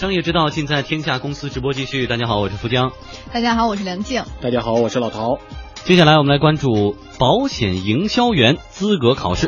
[0.00, 2.06] 商业之道尽在天下公司直播继续。
[2.06, 2.90] 大家好，我是富江。
[3.34, 4.22] 大家好，我是梁静。
[4.40, 5.38] 大家好，我是老陶。
[5.84, 9.46] 接下来我们来关注保险营销员资格考试。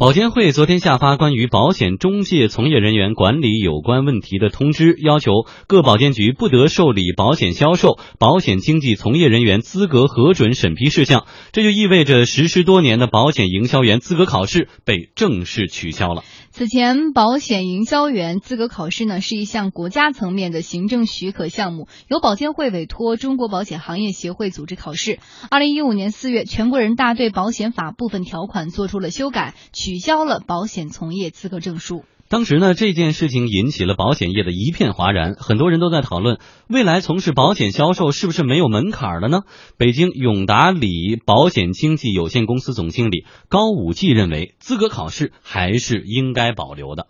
[0.00, 11.26] 保监会昨天下发关于保险中介从业人员管理有关问题的通知，要求各保监局不得受理保险销售、保险经纪从业人员资格核准审批事项。
[11.52, 16.24] 这就意味着实施多年的保险营销员资格考试被正式取消了。
[16.52, 25.20] 此前，保险营销员资格考试呢是一项国家层面的行政许可项目，由保监会委托中国保险行业协会组织考试。
[25.48, 32.04] 二零一五年四月，全国人大对保险法部分条款做出了修改，取消了保险从业资格证书。
[32.30, 39.40] 当时呢，这件事情引起了保险业的一片哗然，很多人都在讨论，未来从事保险销售是不是没有门槛了呢？
[39.76, 47.08] 北京永达里保险经纪有限公司总经理高武纪认为，资格考试还是应该保留的。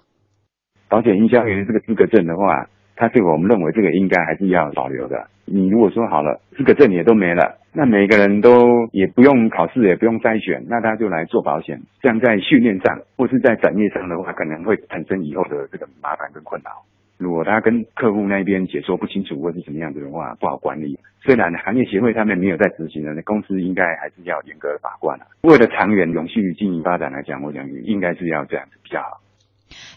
[0.88, 2.70] 保险营销员这个资格证的话。
[3.00, 5.26] 他这个我们认为这个应该还是要保留的。
[5.46, 11.80] 你如果说好了，资格证也都没了，那每个人都也不用考试，也不用筛选，那他就来做保险。
[12.02, 16.70] 这样在训练上或是在展业上的话，可能会产生以后的这个麻烦跟困扰。
[17.16, 20.98] 如果他跟客户那边解说不清楚或是怎么样子的话，不好管理。
[21.22, 25.26] 虽然行业协会他们没有在执行的，那公司应该还是要严格把关的。
[25.42, 29.20] 为了长远永续经营发展来讲，我想应该是要这样子比较好。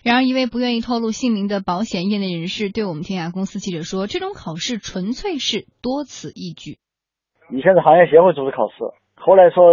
[0.03, 6.77] 然而，一位不愿意透露姓名的保险业内人士对我们天涯公司记者说：“这种考试纯粹是多此一举。
[7.51, 8.75] 以前是行业协会组织考试，
[9.15, 9.63] 后来说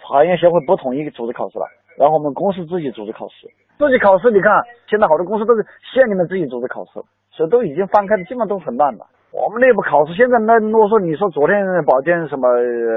[0.00, 1.66] 行业协会不同意组织考试了，
[1.98, 3.46] 然后我们公司自己组织考试。
[3.78, 4.50] 自己考试，你看
[4.88, 5.60] 现在好多公司都是
[5.92, 6.92] 县里面自己组织考试，
[7.30, 9.06] 所以都已经放开的，基本上都很烂了。
[9.32, 12.48] 我们内部考试现在那如果说你说昨天保健什么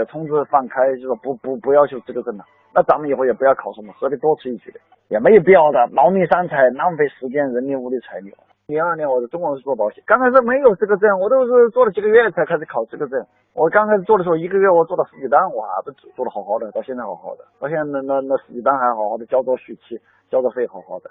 [0.08, 4.79] 通知放开，就说不不不要求资格证了，那咱们以后也不要考什么，何必多此一举的？
[5.09, 8.31] 也没有必要的，劳民伤财，浪费时间、人力、物力、财力。
[8.67, 13.19] 零二年我在中国人寿做保险，刚开始没有资格证，我都是做了几个月才开始考资格证。
[13.55, 21.09] 我刚开始做的时候，一个月我做了十几单，哇，都做的好好的，到现在好好的，到现在那那那十几单还好好的，交着续期，交着费好好的。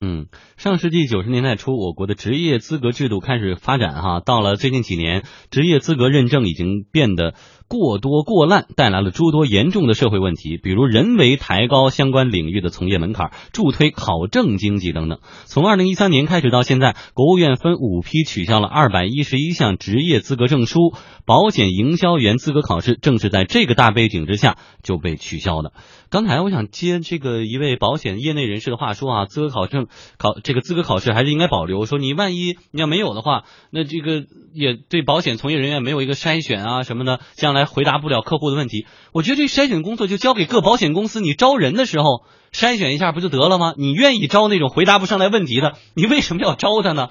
[0.00, 0.26] 嗯，
[0.56, 7.34] 上世纪九十年代初，我国的职业资格制度开始发展哈，到了最近几年，职业资格认证已经变得
[7.66, 15.18] 过多过滥，带来了诸多严重的社会问题，比如人为抬高相关领域的从业门槛，助推考证经济等等。
[15.46, 20.94] 从二零一三年开始到现在，国务院分五批取消了二百一十一项职业资格证书，
[21.26, 25.72] 保险营销员资格考试正是在这个大背景之下就被取消的。
[26.08, 29.87] 刚才我想接这个一位保险业内人士的话说啊，资格考证
[30.18, 31.86] 考这个资格考试还是应该保留。
[31.86, 38.86] 说你万一你要没有的话，那这个也对保险从业人员没有一个筛选啊什么的，将来回答不了客户的问题。
[39.12, 43.74] 我觉得这筛选工作就交给各保险公司，你招人的时候筛选一下不就得了吗？
[43.76, 47.08] 你愿意招那种回答不上来问题的，你为什么要招他呢？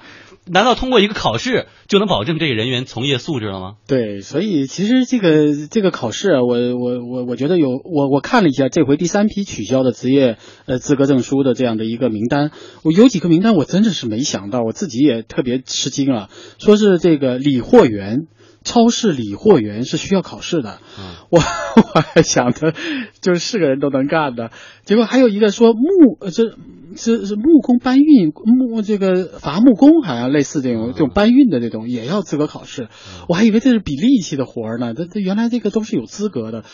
[0.50, 3.72] 难道通过一个考试就能保证这个人员从业素质了吗？
[3.86, 12.50] 对，所以其实这个这个考试啊，我我我我觉得有我我看了一下这回第三批取消的职业呃资格证书的这样的一个名单，
[12.82, 18.26] 我有几个名单我真的是没想到，我自己也特别吃惊了，说是这个理货员。
[18.64, 20.78] 超市理货员是需要考试的，
[21.30, 22.74] 我我还想着
[23.20, 24.50] 就是是个人都能干的，
[24.84, 26.56] 结果还有一个说木这
[26.96, 32.88] 这是木工搬运木这个伐木工，好像类似这种这种搬运的这种也要资格考试，
[33.28, 36.64] 我还以为这是比力气的活呢，这这原来这个都是有资格的，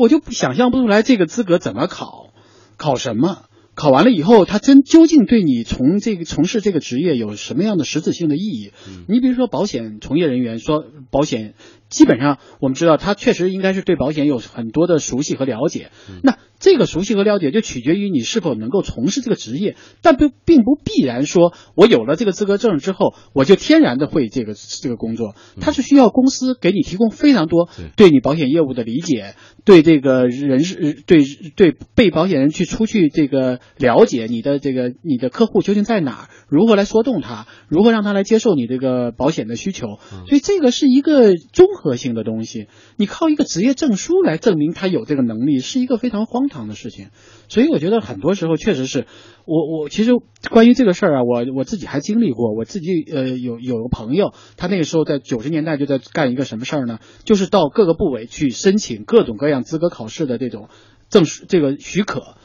[0.00, 2.30] 我就想象不出来这个资格怎么考，
[2.76, 3.44] 考什么。
[3.78, 8.72] 考完了以后，他真究竟对你从这个从事这个职业有什么样的实质性的意义？
[9.06, 11.54] 你比如说保险从业人员说保险，
[11.88, 15.92] 基本上我们知道他确实应该是对保险有很多的熟悉和了解。
[16.24, 25.34] 那这个熟悉和了解就取决于你是否能够从事这个职业，但不并不必然说我有了这个资格证之后我就天然的会这个这个工作。
[25.60, 29.34] 它是需要公司给你提供非常多对你保险业务的理解，
[29.64, 31.22] 对这个人事对
[31.56, 33.60] 对被保险人去出去这个。
[33.78, 42.66] 了解你的这个你的客户究竟在哪儿，如何来说动他，如何让他来接受你这个保险的需求，所以这个是一个综合性的东西。
[42.96, 47.10] 你靠一个职业证书来证明他有这个能力，是一个非常荒唐的事情。
[47.48, 49.06] 所以我觉得很多时候确实是
[49.44, 50.12] 我我其实
[50.50, 56.98] 关于这个事儿啊，我我自己还经历过，我自己呃有有个朋友，他那个时候在九十年代就在干一个什么事儿呢？
[57.24, 60.68] 就是到各个部委去申请各种各样资格考试的这种
[61.08, 62.36] 证书这个许可。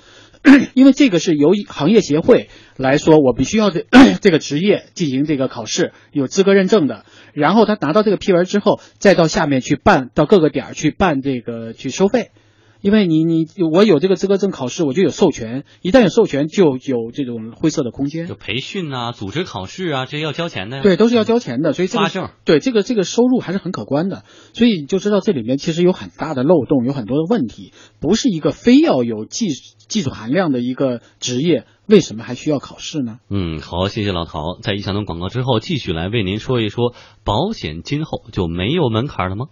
[0.75, 3.85] 因为这个是由行业协会来说，我必须要这
[4.19, 7.05] 这个职业进行这个考试，有资格认证的。
[7.31, 12.31] 然后他拿到这个批文之后，再到下面去办，到各个点儿去办这个去收费。
[12.83, 18.27] 因为你你我有这个资格证考试，我就有授权，一旦有授权，就有这种灰色的空间。
[18.27, 20.83] 就培训啊，组织考试啊，这些要交钱的呀。
[20.83, 27.71] 对，都是要交钱的，所以这个对这个这个收入还是很可观的，所以你就知道这里面其实有很大的漏洞，有很多的问题，
[28.01, 29.47] 不是一个非要有技
[29.87, 33.19] 技术含量的一个职业，为什么还需要考试呢？
[33.29, 34.59] 嗯，好，谢谢老陶。
[34.61, 36.93] 在一小段广告之后，继续来为您说一说
[37.23, 39.45] 保险今后就没有门槛了吗？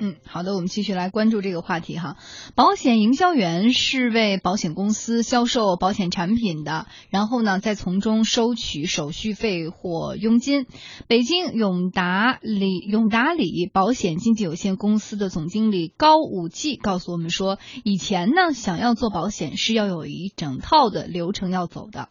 [0.00, 2.16] 嗯，好的，我们继续来关注这个话题哈。
[2.54, 10.66] 保险营销员是为保险公司销售保险产品的，然后呢，再从中收取手续费或佣金。
[11.08, 22.08] 北京永达里永达里保险经纪有限公司的总经理高武纪告诉我们说，以前呢，想要做保险是要有一整套的流程要走的。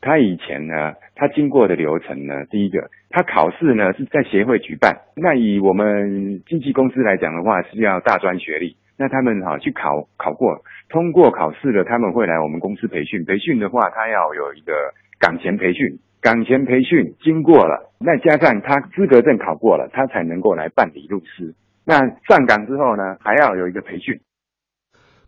[0.00, 4.96] 他以前呢，他经过的流程呢，第一个，他考试呢是在协会举办。
[5.14, 8.76] 那以我们经纪公司来讲的话，是要大专学历。
[8.96, 13.24] 那他们哈去考考过，通过考试了，他们会来我们公司培训。
[13.24, 14.72] 培训的话，他要有一个
[15.18, 21.54] 岗前培训，岗前培训经过了，那加上他资格证考过了，他才能够来办理入师。
[21.86, 21.98] 那
[22.28, 24.20] 上岗之后呢，还要有一个培训。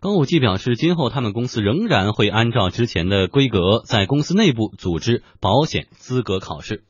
[0.02, 6.82] 高武纪表示，今后他们公司仍然会按照之前的规格，在公司内部组织保险资格考试。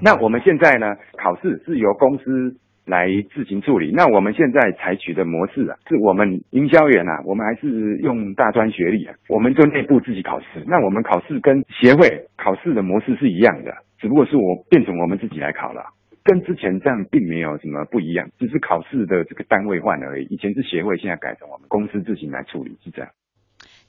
[0.00, 3.92] 那我们现在呢，考试是由公司来自行处理。
[3.92, 10.64] 那我们现在采取的模式啊，是我们营销员啊，我们还是用大专学历啊，我们就内部自己考试。
[10.66, 13.70] 那我们考试跟协会考试的模式是一样的，
[14.00, 15.92] 只不过是我变成我们自己来考了。
[16.24, 20.26] 跟之前这样并没有什么不一样，只是考试的这个单位换了而已。
[20.30, 23.10] 以前是协会，现在改成我们公司自行来处理，是这样。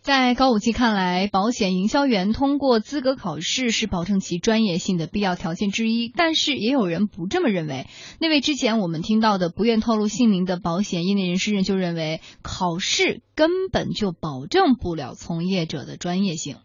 [0.01, 7.85] 在高武纪看来，保险营销员通过资格考试是保证其专业性的必要条件之一，但是也有人不这么认为。
[8.21, 16.57] 那位之前我们听到的不愿透露姓名的保险业内人士就认为，考试根本就保证不了从业者的专业性。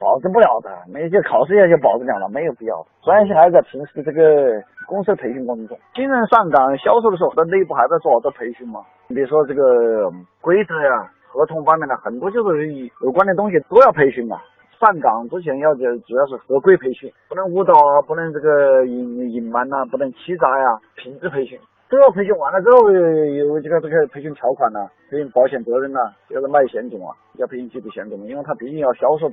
[0.00, 2.88] 保证不了的，没就考试一下就保证了了，没有必要。
[3.04, 5.78] 专业性还是在平时这个公司的培训过程中。
[5.94, 8.82] 新人上岗销售的时候，在内部还在做好多培训嘛。
[9.06, 10.10] 你比如说这个
[10.40, 14.40] 规则呀、合同方面的很多就是有关的东西都要培训嘛。
[14.80, 21.58] 上岗之前要就主要是合规培训，不能误导啊，不能这个隐隐瞒呐，不能欺诈呀，品质培训
[21.90, 26.00] 都要培训完了之后有这个这个培训条款呐，培训保险责任呐，
[26.30, 29.30] 要是卖险种啊，要培训基础险种，因为他毕竟要销售。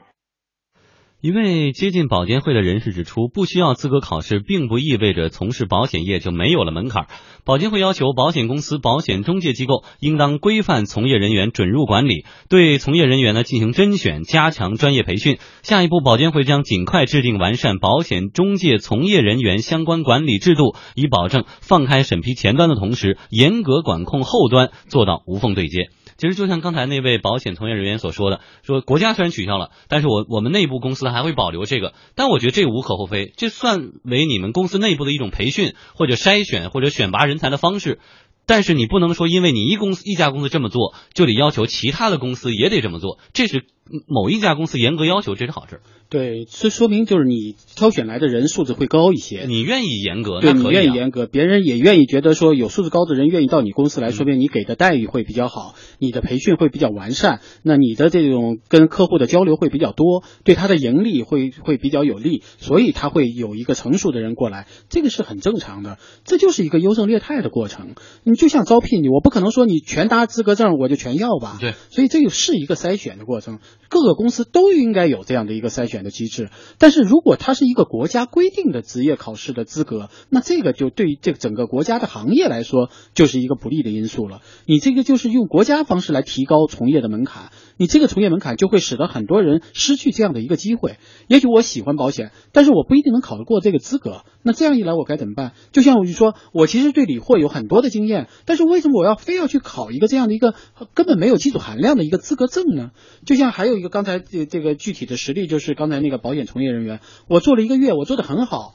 [1.19, 7.07] 一位接近保监会的人士指出，不需要资格考试，并不意味着从事保险业就没有了门槛。
[7.43, 15.39] 保监会要求保险公司、保险中介机构应当规范从业人员准入管理，对从业人员呢进行甄选，加强专业培训。
[15.63, 25.89] 下一步，保监会将尽快制定完善保险中介从业人员相关管理制度，以保证放开审批前端的同时，严格管控后端，做到无缝对接。
[26.17, 31.93] 其实就像刚才那位保险从业人员所说的，说国家虽然取消了，但是我我们内部公司还会保留这个。
[32.15, 37.99] 但我觉得这无可厚非，这算为你们公司内部的一种培训或者筛选或者选拔人才的方式。
[38.47, 43.19] 但是你不能说，因为你一公司一家公司这么做，就得要求其他的公司也得这么做。
[43.33, 43.65] 这是
[44.07, 45.81] 某一家公司严格要求，这是好事。
[46.09, 49.43] 对，这说明就是你挑选来的人素质会高一些。
[49.45, 67.95] 你愿意严格，对你愿意严格，别人也愿意觉得说有素质高的人愿意到你公司来，说明你给的待遇会比较好，你的培训会比较完善，那你的这种跟客户的交流会比较多，对他的盈利会会比较有利，所以他会有一个成熟的人过来，这个是很正常的，这就是一个优胜劣汰的过程。
[68.23, 73.59] 你就像招聘你，我不可能说你全拿资格证我就全要吧，对，所以这个是一个筛选的过程，
[73.89, 76.49] 各个公司都应该有这样的一个筛选的机制。
[76.77, 84.41] 但是如果它是一个国家规定的职业考试的资格，那这个就对这个整个国家的行业来说就是一个不利的因素了。
[84.65, 90.97] 你这个就是用国家方式来提高从业的门槛，你这个从业门槛就会使得很多人失去这样的一个机会。
[91.27, 94.23] 也许我喜欢保险，但是我不一定能考得过这个资格。
[94.41, 95.53] 那这样一来，我该怎么办？
[95.71, 100.55] 就像我就说，我其实对理货有很多的经验，但是为什么我要非要去考一个这样的一个
[100.93, 102.91] 根本没有技术含量的一个资格证呢？
[103.25, 108.73] 就像还有一个刚才这这个具体的实例，就是刚才那个保险从业人员，我做了一个月，我做的很好。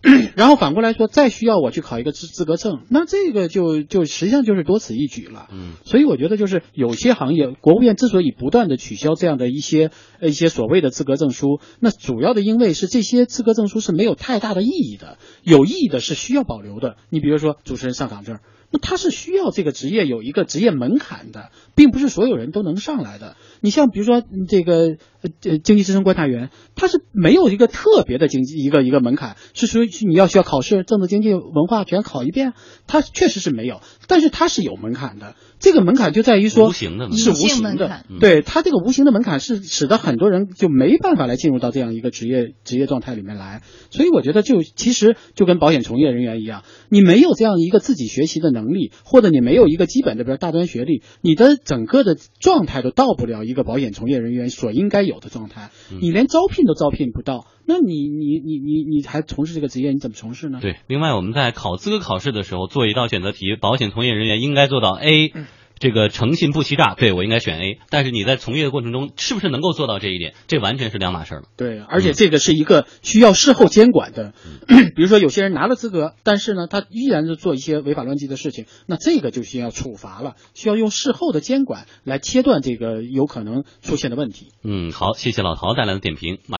[0.36, 5.48] 然后反过来说，再需要我去考一个资资格证，那这个就就实际上就是多此一举了。
[5.52, 9.90] 嗯，所以我觉得就是有些行业，国务院之所以不断的取消这样的一些
[10.20, 16.96] 呃一些所谓的资格证书，那主要的因为是这些资格证书是没有太大的意义的，有意义的是需要保留的。
[17.10, 18.38] 你比如说主持人上岗证，
[18.70, 23.36] 那他是需要这个职业有一个职业门槛的，并不是所有人都能上来的。
[23.60, 32.52] 你像比如说这个呃呃经济之声观察员，他是没有一个特别的经济一个一个门槛，是属于你要需要考试，政治经济文化全考一遍，
[32.86, 35.34] 他确实是没有，但是他是有门槛的。
[35.60, 43.62] 这个门槛就在于说，无形的门槛是无形的门槛，对它这个无形的门槛是使得很多人就没办法来进入到这样一个职业职业状态里面来。
[43.90, 60.60] 所以我觉得就其实就跟保险从业人员一样，你没有这样一个自己学习的能力，或者你没有一个基本的比如大专学历，你的整个的状态都到不了一个保险从业人员所应该有的状态，嗯你连招聘都招聘不到，那你你你你你还从事这个职业，你怎么从事呢？
[60.62, 65.32] 对，另外我们在考资格考试的时候做一道选择题，保险从业人员应该做到 A。
[65.80, 67.78] 这个诚信不欺诈，对我应该选 A。
[67.90, 71.48] 但是你在从业的过程中，是不是能够做到这一点，这完全是两码事儿了。
[71.56, 74.32] 对，而且这个是一个需要事后监管的。
[74.96, 84.48] 比如说，有些人拿了资格，但是呢，他依然是做一些违法乱纪的事情，那这个就需要处罚了，需要用事后的监管来切断这个有可能出现的问题。
[84.64, 86.38] 嗯，好，谢谢老陶带来的点评。